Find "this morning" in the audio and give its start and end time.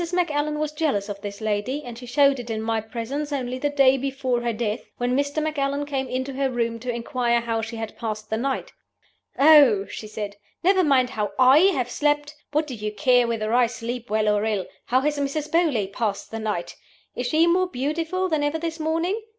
18.57-19.21